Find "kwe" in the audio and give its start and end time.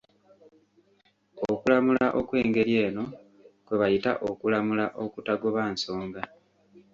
3.65-3.75